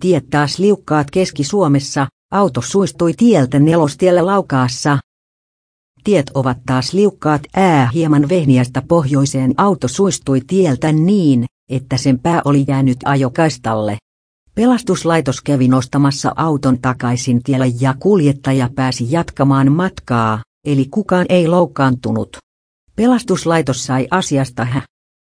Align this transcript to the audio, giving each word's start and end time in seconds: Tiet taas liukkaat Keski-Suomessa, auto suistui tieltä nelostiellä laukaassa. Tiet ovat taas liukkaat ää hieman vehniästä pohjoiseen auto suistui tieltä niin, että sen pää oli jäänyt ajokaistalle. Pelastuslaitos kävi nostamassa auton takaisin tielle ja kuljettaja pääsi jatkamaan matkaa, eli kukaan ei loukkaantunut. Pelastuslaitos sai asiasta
Tiet 0.00 0.30
taas 0.30 0.58
liukkaat 0.58 1.10
Keski-Suomessa, 1.10 2.06
auto 2.32 2.60
suistui 2.60 3.12
tieltä 3.12 3.58
nelostiellä 3.58 4.26
laukaassa. 4.26 4.98
Tiet 6.04 6.30
ovat 6.34 6.58
taas 6.66 6.92
liukkaat 6.92 7.42
ää 7.56 7.90
hieman 7.94 8.28
vehniästä 8.28 8.82
pohjoiseen 8.88 9.54
auto 9.56 9.88
suistui 9.88 10.40
tieltä 10.46 10.92
niin, 10.92 11.46
että 11.70 11.96
sen 11.96 12.18
pää 12.18 12.42
oli 12.44 12.64
jäänyt 12.68 12.98
ajokaistalle. 13.04 13.98
Pelastuslaitos 14.54 15.40
kävi 15.40 15.68
nostamassa 15.68 16.32
auton 16.36 16.80
takaisin 16.80 17.42
tielle 17.42 17.66
ja 17.80 17.94
kuljettaja 17.98 18.70
pääsi 18.74 19.12
jatkamaan 19.12 19.72
matkaa, 19.72 20.42
eli 20.66 20.86
kukaan 20.90 21.26
ei 21.28 21.48
loukkaantunut. 21.48 22.36
Pelastuslaitos 22.96 23.86
sai 23.86 24.08
asiasta 24.10 24.66